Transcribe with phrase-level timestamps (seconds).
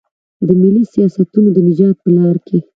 [0.47, 2.57] د ملي سیاستونو د نجات په لار کې.